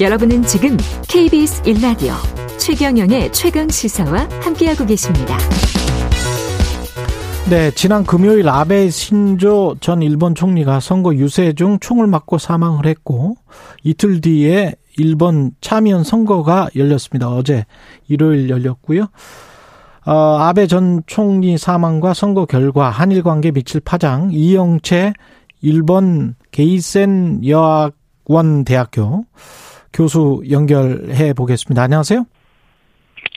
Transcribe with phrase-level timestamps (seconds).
[0.00, 0.76] 여러분은 지금
[1.08, 2.14] KBS 1라디오
[2.58, 5.38] 최경영의 최강 시사와 함께하고 계십니다.
[7.48, 13.36] 네, 지난 금요일 아베 신조 전 일본 총리가 선거 유세 중 총을 맞고 사망을 했고
[13.84, 17.28] 이틀 뒤에 일본 참의원 선거가 열렸습니다.
[17.28, 17.64] 어제
[18.08, 19.06] 일요일 열렸고요.
[20.06, 25.12] 어, 아베 전 총리 사망과 선거 결과 한일 관계 미칠 파장 이영채
[25.60, 29.24] 일본 게이센 여학원 대학교
[29.94, 31.82] 교수 연결해 보겠습니다.
[31.82, 32.26] 안녕하세요.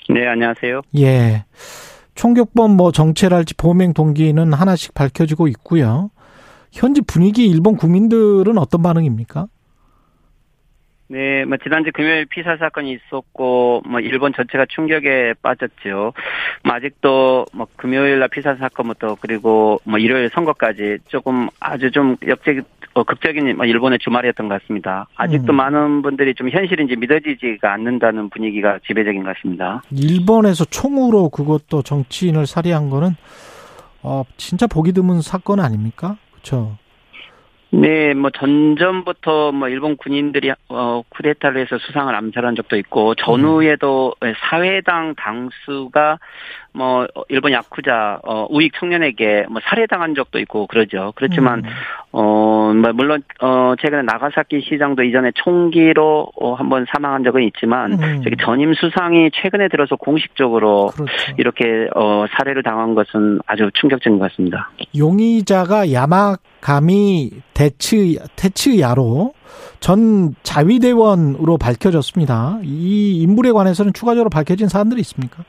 [0.09, 0.81] 네, 안녕하세요.
[0.97, 1.45] 예.
[2.15, 6.09] 총격범 뭐 정체랄지 범행 동기는 하나씩 밝혀지고 있고요.
[6.71, 9.47] 현지 분위기 일본 국민들은 어떤 반응입니까?
[11.09, 16.13] 네, 뭐 지난주 금요일 피살 사건이 있었고 뭐 일본 전체가 충격에 빠졌죠.
[16.63, 22.55] 뭐 아직도 뭐 금요일 날 피살 사건부터 그리고 뭐 일요일 선거까지 조금 아주 좀 역적
[22.93, 25.07] 어, 극적인 뭐 일본의 주말이었던 것 같습니다.
[25.15, 25.55] 아직도 음.
[25.55, 29.83] 많은 분들이 좀 현실인지 믿어지지가 않는다는 분위기가 지배적인 것 같습니다.
[29.91, 33.11] 일본에서 총으로 그것도 정치인을 살해한 거는
[34.01, 36.17] 어 진짜 보기 드문 사건 아닙니까?
[36.31, 36.77] 그렇죠.
[37.69, 44.33] 네, 뭐 전전부터 뭐 일본 군인들이 어 쿠데타를 해서 수상을 암살한 적도 있고 전후에도 음.
[44.49, 46.19] 사회당 당수가
[46.77, 51.11] 뭐 일본 야쿠자 어 우익 청년에게 뭐 살해당한 적도 있고 그러죠.
[51.15, 51.69] 그렇지만 음.
[52.11, 58.21] 어뭐 물론 어 최근에 나가사키 시장도 이전에 총기로 어 한번 사망한 적은 있지만 음.
[58.23, 61.13] 저기 전임 수상이 최근에 들어서 공식적으로 그렇죠.
[61.37, 64.69] 이렇게 어 살해를 당한 것은 아주 충격적인 것 같습니다.
[64.95, 69.33] 용의자가 야마가미 대츠 테츠야로
[69.79, 72.59] 전 자위대원으로 밝혀졌습니다.
[72.63, 75.43] 이 인물에 관해서는 추가적으로 밝혀진 사안들이 있습니까?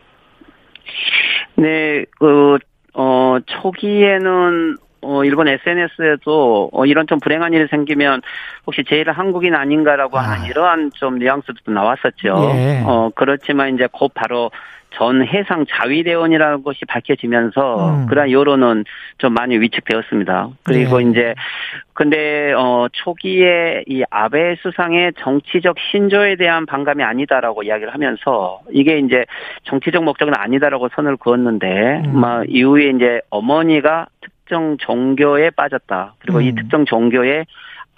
[1.56, 2.58] 네, 그,
[2.94, 8.22] 어, 초기에는, 어, 일본 SNS에도, 어, 이런 좀 불행한 일이 생기면,
[8.67, 10.22] 혹시 제일 한국인 아닌가라고 아.
[10.22, 12.50] 하는 이러한 좀 뉘앙스도 나왔었죠.
[12.55, 12.83] 예.
[12.84, 14.50] 어, 그렇지만 이제 곧 바로
[14.91, 18.06] 전 해상 자위대원이라는 것이 밝혀지면서 음.
[18.06, 18.84] 그러한 여론은
[19.19, 20.49] 좀 많이 위축되었습니다.
[20.62, 21.10] 그리고 네.
[21.10, 21.34] 이제
[21.93, 29.25] 근데 어 초기에 이 아베 수상의 정치적 신조에 대한 반감이 아니다라고 이야기를 하면서 이게 이제
[29.65, 32.21] 정치적 목적은 아니다라고 선을 그었는데 음.
[32.21, 36.15] 막 이후에 이제 어머니가 특정 종교에 빠졌다.
[36.19, 36.43] 그리고 음.
[36.43, 37.44] 이 특정 종교에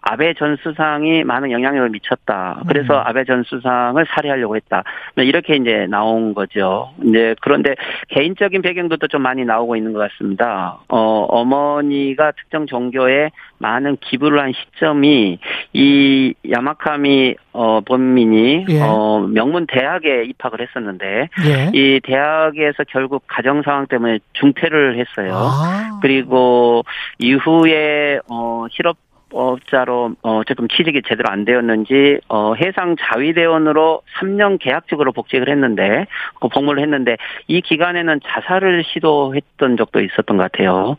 [0.02, 2.62] 아베 전 수상이 많은 영향력을 미쳤다.
[2.68, 3.02] 그래서 음.
[3.04, 4.82] 아베 전 수상을 살해하려고 했다.
[5.14, 6.90] 뭐 이렇게 이제 나온 거죠.
[7.04, 7.74] 이제 그런데
[8.08, 10.78] 개인적인 배경도 좀 많이 나오고 있는 것 같습니다.
[10.88, 15.38] 어, 어머니가 특정 종교에 많은 기부를 한 시점이
[15.74, 18.80] 이 야마카미 어 범민이 예.
[18.80, 21.70] 어 명문 대학에 입학을 했었는데 예.
[21.74, 25.34] 이 대학에서 결국 가정 상황 때문에 중퇴를 했어요.
[25.34, 25.98] 아.
[26.00, 26.84] 그리고
[27.18, 28.96] 이후에 어 실업
[29.32, 36.06] 업자로 어 조금 취직이 제대로 안 되었는지 어 해상 자위대원으로 3년 계약직으로 복직을 했는데
[36.40, 40.96] 그 복무를 했는데 이 기간에는 자살을 시도했던 적도 있었던 것 같아요.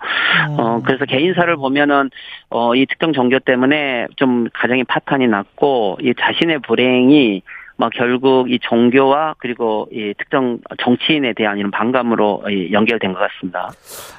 [0.57, 0.81] 어 음.
[0.83, 2.09] 그래서 개인사를 보면은
[2.49, 7.41] 어 이 특정 종교 때문에 좀 가정이 파탄이 났고 이 자신의 불행이
[7.77, 13.71] 뭐 결국 이 종교와 그리고 이 특정 정치인에 대한 이런 반감으로 연결된 것 같습니다.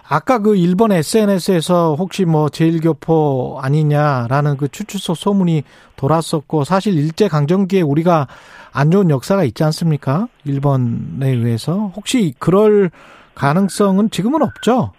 [0.09, 5.63] 아까 그 일본 SNS에서 혹시 뭐 제일교포 아니냐라는 그 추측속 소문이
[5.97, 8.27] 돌았었고 사실 일제 강점기에 우리가
[8.73, 10.29] 안 좋은 역사가 있지 않습니까?
[10.45, 12.91] 일본에 의해서 혹시 그럴
[13.35, 14.93] 가능성은 지금은 없죠?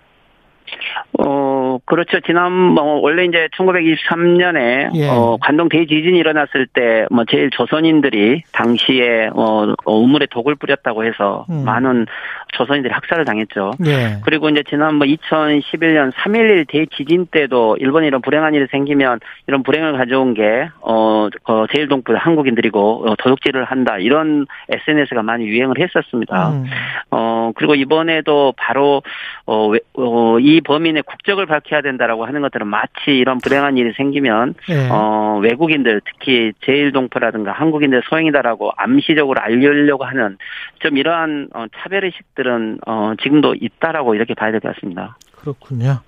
[1.19, 2.19] 어, 그렇죠.
[2.21, 5.09] 지난, 뭐, 원래 이제 1923년에, 예.
[5.09, 11.45] 어, 관동 대지진이 일어났을 때, 뭐, 제일 조선인들이 당시에, 어, 어 우물에 독을 뿌렸다고 해서
[11.49, 11.63] 음.
[11.65, 12.05] 많은
[12.53, 13.71] 조선인들이 학살을 당했죠.
[13.85, 14.19] 예.
[14.23, 19.97] 그리고 이제 지난 뭐 2011년 3.11 대지진 때도 일본에 이런 불행한 일이 생기면 이런 불행을
[19.97, 23.97] 가져온 게, 어, 어 제일 동부 한국인들이고, 어, 도둑질을 한다.
[23.97, 26.49] 이런 SNS가 많이 유행을 했었습니다.
[26.49, 26.65] 음.
[27.11, 29.01] 어, 그리고 이번에도 바로,
[29.45, 34.55] 어, 어, 이 범인의 국적을 밝 혀야 된다라고 하는 것들은 마치 이런 불행한 일이 생기면
[34.67, 34.89] 네.
[34.91, 40.37] 어 외국인들 특히 제일동포라든가 한국인들 소행이다라고 암시적으로 알리려고 하는
[40.79, 45.17] 좀 이러한 어, 차별 의식들은 어 지금도 있다라고 이렇게 봐야 될 것 같습니다.
[45.39, 45.99] 그렇군요.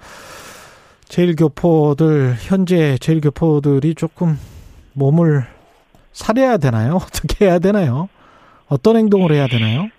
[1.06, 4.38] 제일교포들 현재 제일교포들이 조금
[4.94, 5.44] 몸을
[6.12, 6.96] 사려야 되나요?
[7.01, 8.10] 어떻게 해야 되나요?
[8.68, 9.90] 어떤 행동을 해야 되나요?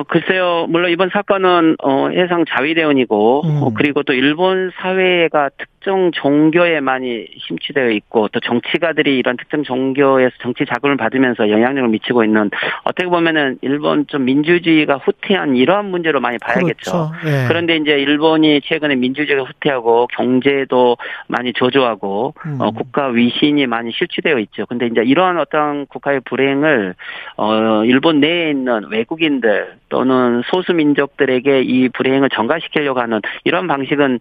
[0.00, 0.66] 어, 글쎄요.
[0.68, 3.62] 물론 이번 사건은, 어, 해상 자위대원이고, 음.
[3.62, 9.62] 어, 그리고 또 일본 사회가 특 특정 종교에 많이 심취되어 있고 또 정치가들이 이런 특정
[9.62, 12.50] 종교에서 정치 자금을 받으면서 영향력을 미치고 있는
[12.84, 16.74] 어떻게 보면은 일본 좀 민주주의가 후퇴한 이러한 문제로 많이 봐야겠죠.
[16.74, 17.12] 그렇죠.
[17.24, 17.48] 예.
[17.48, 20.98] 그런데 이제 일본이 최근에 민주주의가 후퇴하고 경제도
[21.28, 22.58] 많이 저조하고 음.
[22.60, 24.66] 어, 국가 위신이 많이 실추되어 있죠.
[24.66, 26.94] 근데 이제 이러한 어떤 국가의 불행을
[27.38, 34.18] 어 일본 내에 있는 외국인들 또는 소수 민족들에게 이 불행을 전가시키려고 하는 이런 방식은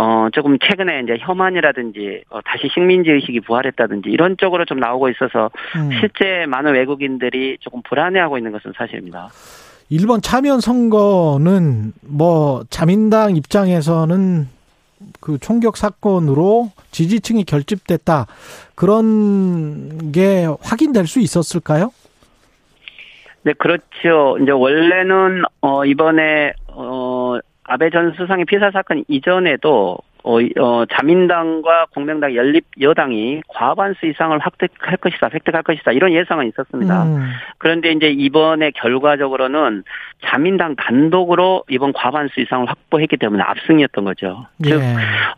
[0.00, 5.50] 어, 조금 최근에 이제 혐한이라든지, 어, 다시 식민지 의식이 부활했다든지, 이런 쪽으로 좀 나오고 있어서,
[5.76, 5.90] 음.
[6.00, 9.28] 실제 많은 외국인들이 조금 불안해하고 있는 것은 사실입니다.
[9.90, 14.48] 일본 참여 선거는 뭐, 자민당 입장에서는
[15.20, 18.26] 그 총격 사건으로 지지층이 결집됐다.
[18.74, 21.92] 그런 게 확인될 수 있었을까요?
[23.42, 24.38] 네, 그렇죠.
[24.40, 27.09] 이제 원래는, 어, 이번에, 어,
[27.72, 34.96] 아베 전 수상의 피살 사건 이전에도 어, 어, 자민당과 공명당 연립 여당이 과반수 이상을 획득할
[34.98, 37.04] 것이다, 획득할 것이다, 이런 예상은 있었습니다.
[37.04, 37.30] 음.
[37.58, 39.84] 그런데 이제 이번에 결과적으로는
[40.22, 44.46] 자민당 단독으로 이번 과반수 이상을 확보했기 때문에 압승이었던 거죠.
[44.66, 44.70] 예.
[44.70, 44.82] 즉,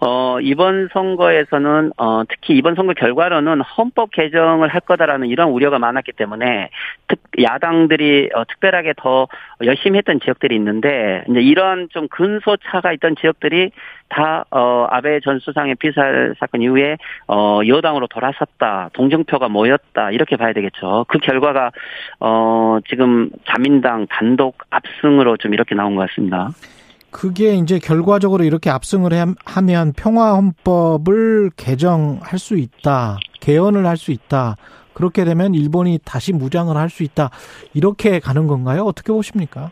[0.00, 6.12] 어, 이번 선거에서는, 어, 특히 이번 선거 결과로는 헌법 개정을 할 거다라는 이런 우려가 많았기
[6.12, 6.70] 때문에
[7.06, 9.28] 특, 야당들이 어, 특별하게 더
[9.64, 13.70] 열심히 했던 지역들이 있는데, 이제 이런 좀 근소차가 있던 지역들이
[14.14, 16.98] 다, 어, 아베 전 수상의 피살 사건 이후에,
[17.28, 18.90] 어, 여당으로 돌아섰다.
[18.92, 20.10] 동정표가 모였다.
[20.10, 21.06] 이렇게 봐야 되겠죠.
[21.08, 21.70] 그 결과가,
[22.20, 26.50] 어, 지금 자민당 단독 압승으로 좀 이렇게 나온 것 같습니다.
[27.10, 29.12] 그게 이제 결과적으로 이렇게 압승을
[29.44, 33.18] 하면 평화헌법을 개정할 수 있다.
[33.40, 34.56] 개헌을 할 수 있다.
[34.94, 37.30] 그렇게 되면 일본이 다시 무장을 할 수 있다.
[37.74, 38.82] 이렇게 가는 건가요?
[38.84, 39.70] 어떻게 보십니까?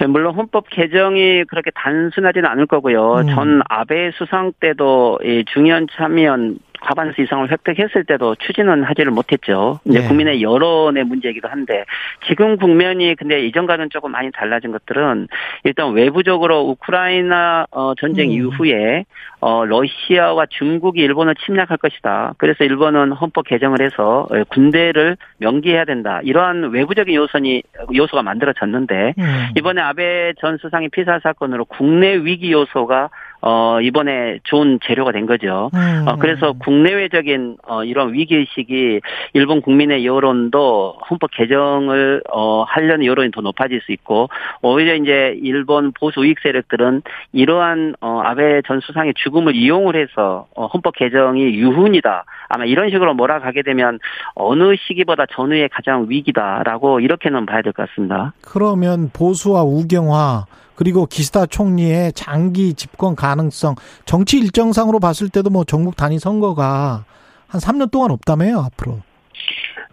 [0.00, 3.14] 네, 물론 헌법 개정이 그렇게 단순하지는 않을 거고요.
[3.18, 3.26] 음.
[3.28, 9.80] 전 아베 수상 때도 이 중요한 참여연 과반수 이상을 획득했을 때도 추진은 하지를 못했죠.
[9.84, 10.06] 이제 네.
[10.06, 11.84] 국민의 여론의 문제이기도 한데
[12.26, 15.28] 지금 국면이 근데 이전과는 조금 많이 달라진 것들은
[15.64, 18.32] 일단 외부적으로 우크라이나 어, 전쟁 음.
[18.32, 19.04] 이후에
[19.40, 22.34] 어, 러시아와 중국이 일본을 침략할 것이다.
[22.38, 26.20] 그래서 일본은 헌법 개정을 해서 어, 군대를 명기해야 된다.
[26.22, 27.62] 이러한 외부적인 요소니
[27.94, 29.48] 요소가 만들어졌는데 음.
[29.56, 33.10] 이번에 아베 전 수상의 피살 사건으로 국내 위기 요소가
[33.46, 35.70] 어, 이번에 좋은 재료가 된 거죠.
[35.74, 36.04] 음.
[36.08, 39.00] 어, 그래서 국내외적인, 어, 이런 위기의식이
[39.34, 44.28] 일본 국민의 여론도 헌법 개정을, 어, 하려는 여론이 더 높아질 수 있고,
[44.62, 47.02] 오히려 이제 일본 보수 우익 세력들은
[47.32, 52.24] 이러한, 어, 아베 전 수상의 죽음을 이용을 해서, 어, 헌법 개정이 유훈이다.
[52.48, 53.98] 아마 이런 식으로 몰아가게 되면
[54.34, 58.32] 어느 시기보다 전후에 가장 위기다라고 이렇게는 봐야 될 것 같습니다.
[58.40, 60.44] 그러면 보수와 우경화,
[60.74, 67.04] 그리고 기시다 총리의 장기 집권 가능성, 정치 일정상으로 봤을 때도 뭐 전국 단위 선거가
[67.46, 69.00] 한 3년 동안 없다며요, 앞으로.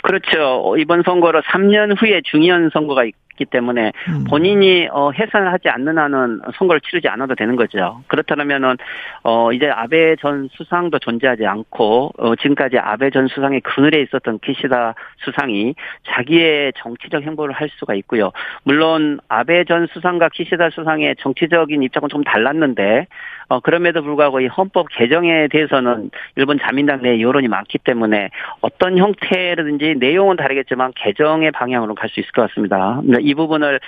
[0.04, 0.76] 그렇죠.
[0.78, 3.04] 이번 선거로 3년 후에 중의원 선거가
[3.42, 4.24] 있기 때문에 음.
[4.30, 8.02] 본인이 어 해산을 하지 않는 한은 선거를 치르지 않아도 되는 거죠.
[8.08, 8.78] 그렇다면은
[9.24, 14.94] 어 이제 아베 전 수상도 존재하지 않고 어 지금까지 아베 전 수상의 그늘에 있었던 키시다
[15.18, 15.74] 수상이
[16.08, 18.32] 자기의 정치적 행보를 할 수가 있고요.
[18.64, 23.08] 물론 아베 전 수상과 키시다 수상의 정치적인 입장은 좀 달랐는데
[23.50, 28.30] 어, 그럼에도 불구하고 이 헌법 개정에 대해서는 일본 자민당 내 여론이 많기 때문에
[28.62, 33.02] 어떤 형태라든지 내용은 다르겠지만 개정의 방향으로 갈 수 있을 것 같습니다.
[33.22, 33.80] 이 부분을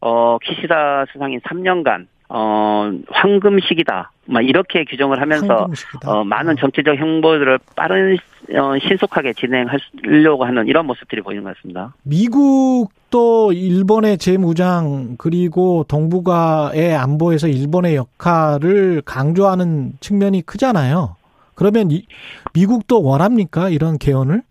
[0.00, 4.12] 어, 키시다 수상인 3년간 어, 황금 시기다.
[4.26, 5.66] 막 이렇게 규정을 하면서
[6.06, 8.16] 어, 많은 정치적 행보들을 빠른
[8.54, 11.92] 어, 신속하게 진행하려고 하는 이런 모습들이 보이는 것 같습니다.
[12.04, 21.16] 미국도 일본의 재무장 그리고 동북아의 안보에서 일본의 역할을 강조하는 측면이 크잖아요.
[21.56, 22.06] 그러면 이,
[22.54, 24.42] 미국도 원합니까 이런 개헌을?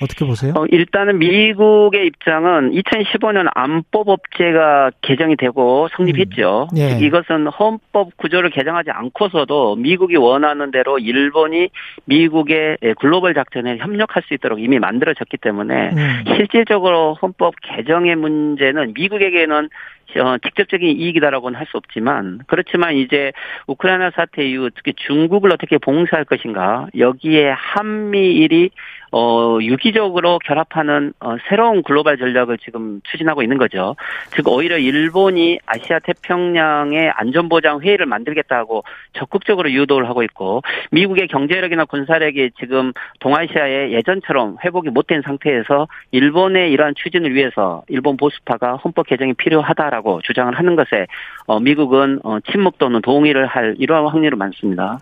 [0.00, 0.52] 어떻게 보세요?
[0.56, 6.68] 어, 일단은 미국의 입장은 2015년 안보법제가 개정이 되고 성립했죠.
[6.72, 6.78] 음.
[6.78, 6.98] 예.
[7.00, 11.70] 이것은 헌법 구조를 개정하지 않고서도 미국이 원하는 대로 일본이
[12.04, 16.24] 미국의 글로벌 작전에 협력할 수 있도록 이미 만들어졌기 때문에 음.
[16.36, 19.68] 실질적으로 헌법 개정의 문제는 미국에게는
[20.16, 23.32] 어, 직접적인 이익이다라고는 할 수 없지만 그렇지만 이제
[23.66, 28.70] 우크라이나 사태 이후 특히 중국을 어떻게 봉쇄할 것인가 여기에 한미일이
[29.12, 33.96] 어, 유기적으로 결합하는 어, 새로운 글로벌 전략을 지금 추진하고 있는 거죠.
[34.34, 38.84] 즉 오히려 일본이 아시아 태평양의 안전보장 회의를 만들겠다고
[39.14, 46.94] 적극적으로 유도를 하고 있고 미국의 경제력이나 군사력이 지금 동아시아의 예전처럼 회복이 못된 상태에서 일본의 이러한
[46.96, 51.06] 추진을 위해서 일본 보수파가 헌법 개정이 필요하다라고 주장을 하는 것에
[51.46, 54.98] 어, 미국은 어, 침묵 또는 동의를 할 이러한 확률이 많습니다.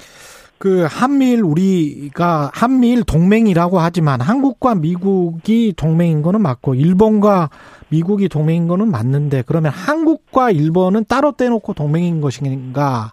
[0.59, 7.51] 그 한미일 우리가 한미일 동맹이라고 하지만 한국과 미국이 동맹인 거는 맞고 일본과
[7.89, 13.13] 미국이 동맹인 거는 맞는데 그러면 한국과 일본은 따로 떼놓고 동맹인 것인가?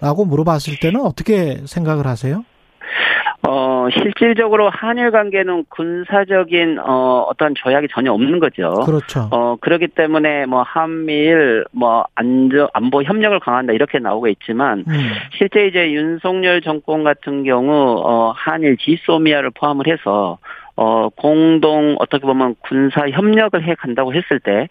[0.00, 2.44] 라고 물어봤을 때는 어떻게 생각을 하세요?
[3.42, 8.70] 어, 실질적으로 한일 관계는 군사적인, 어, 어떤 조약이 전혀 없는 거죠.
[8.84, 9.28] 그렇죠.
[9.30, 14.94] 어, 그렇기 때문에 뭐 한미일, 뭐 안전, 안보 협력을 강화한다 이렇게 나오고 있지만, 음.
[15.36, 17.72] 실제 이제 윤석열 정권 같은 경우,
[18.04, 20.38] 어, 한일 지소미아를 포함을 해서,
[20.82, 24.66] 어, 공동 어떻게 보면 군사 협력을 해 간다고 했을 때,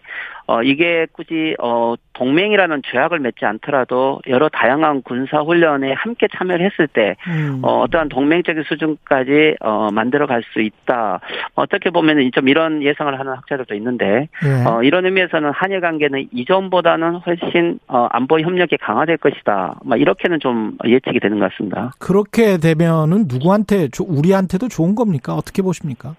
[0.48, 6.88] 어, 이게 굳이, 어, 동맹이라는 조약을 맺지 않더라도 여러 다양한 군사 훈련에 함께 참여를 했을
[6.88, 7.60] 때, 음.
[7.62, 11.20] 어, 어떠한 동맹적인 수준까지, 어, 만들어 갈 수 있다.
[11.54, 14.64] 어떻게 보면은 좀 이런 예상을 하는 학자들도 있는데, 네.
[14.66, 19.78] 어, 이런 의미에서는 한일 관계는 이전보다는 훨씬, 어, 안보 협력이 강화될 것이다.
[19.84, 21.92] 막 이렇게는 좀 예측이 되는 것 같습니다.
[22.00, 25.34] 그렇게 되면은 누구한테, 우리한테도 좋은 겁니까?
[25.34, 25.99] 어떻게 보십니까?
[26.00, 26.16] か？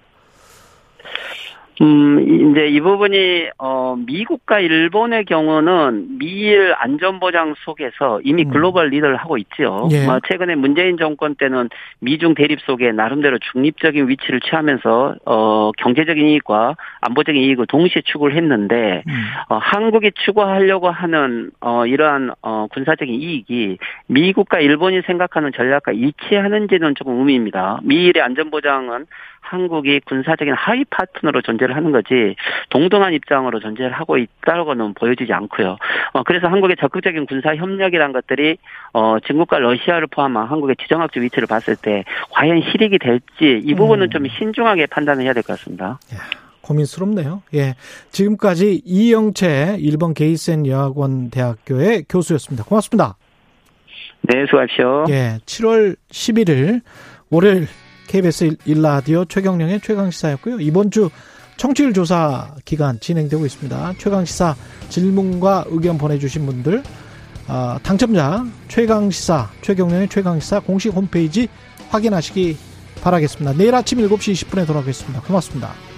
[1.82, 8.50] 음, 이제 이 부분이, 어, 미국과 일본의 경우는 미일 안전보장 속에서 이미 음.
[8.50, 9.90] 글로벌 리더를 하고 있죠.
[9.92, 10.06] 예.
[10.06, 11.70] 뭐 최근에 문재인 정권 때는
[12.00, 19.04] 미중 대립 속에 나름대로 중립적인 위치를 취하면서, 어, 경제적인 이익과 안보적인 이익을 동시에 추구를 했는데,
[19.08, 19.14] 음.
[19.50, 27.18] 어, 한국이 추구하려고 하는, 어, 이러한, 어, 군사적인 이익이 미국과 일본이 생각하는 전략과 일치하는지는 조금
[27.20, 27.80] 의미입니다.
[27.84, 29.08] 미일의 안전보장은
[29.42, 32.36] 한국이 군사적인 하위 파트너로 존재를 하는 거지
[32.70, 35.78] 동등한 입장으로 존재를 하고 있다고는 보여지지 않고요.
[36.14, 38.58] 어, 그래서 한국의 적극적인 군사 협력이란 것들이
[38.94, 44.10] 어, 중국과 러시아를 포함한 한국의 지정학적 위치를 봤을 때 과연 실익이 될지 이 부분은 음.
[44.10, 46.00] 좀 신중하게 판단을 해야 될 것 같습니다.
[46.14, 46.20] 야.
[46.62, 47.42] 고민스럽네요.
[47.56, 47.74] 예.
[48.12, 52.64] 지금까지 이영채 일본 게이센 여학원 대학교의 교수였습니다.
[52.64, 53.16] 고맙습니다.
[54.22, 55.06] 네, 수고하십시오.
[55.10, 55.38] 예.
[55.46, 56.82] 7월 11일
[57.32, 57.68] 월요일
[58.08, 60.60] KBS 1라디오 최경령의 최강시사였고요.
[60.60, 61.10] 이번 주
[61.62, 63.94] 청취율 조사 기간 진행되고 있습니다.
[64.00, 64.56] 최강시사
[64.90, 66.82] 질문과 의견 보내주신 분들
[67.48, 71.48] 어, 당첨자 최강시사 최경령의 최강시사 공식 홈페이지
[71.90, 72.58] 확인하시기
[73.04, 73.54] 바라겠습니다.
[73.54, 75.22] 내일 아침 7시 20분에 돌아오겠습니다.
[75.22, 75.91] 고맙습니다.